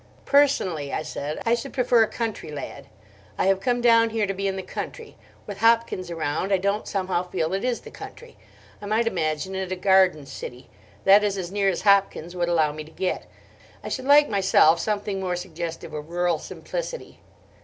[0.25, 2.87] "Personally," I said, "I should prefer a country lad.
[3.37, 5.15] I have come down here to be in the country.
[5.45, 8.35] With Hopkins around, I don't somehow feel it is the country.
[8.81, 10.71] I might imagine it a garden city:
[11.05, 13.27] that is as near as Hopkins would allow me to get.
[13.83, 17.19] I should like myself something more suggestive of rural simplicity."